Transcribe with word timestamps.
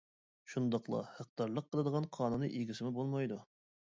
شۇنداقلا 0.51 1.01
ھەقدارلىق 1.17 1.67
قىلىدىغان 1.75 2.07
قانۇنىي 2.17 2.57
ئىگىسىمۇ 2.63 2.93
بولمايدۇ. 2.97 3.39